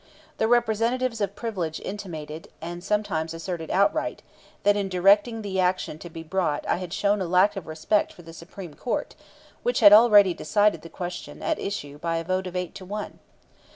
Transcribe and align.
The 0.39 0.47
representatives 0.47 1.21
of 1.21 1.35
privilege 1.35 1.79
intimated, 1.79 2.47
and 2.59 2.83
sometimes 2.83 3.35
asserted 3.35 3.69
outright, 3.69 4.23
that 4.63 4.75
in 4.75 4.89
directing 4.89 5.43
the 5.43 5.59
action 5.59 5.99
to 5.99 6.09
be 6.09 6.23
brought 6.23 6.67
I 6.67 6.77
had 6.77 6.91
shown 6.91 7.21
a 7.21 7.27
lack 7.27 7.55
of 7.55 7.67
respect 7.67 8.11
for 8.11 8.23
the 8.23 8.33
Supreme 8.33 8.73
Court, 8.73 9.13
which 9.61 9.79
had 9.79 9.93
already 9.93 10.33
decided 10.33 10.81
the 10.81 10.89
question 10.89 11.43
at 11.43 11.59
issue 11.59 11.99
by 11.99 12.17
a 12.17 12.23
vote 12.23 12.47
of 12.47 12.55
eight 12.55 12.73
to 12.81 12.83
one. 12.85 13.19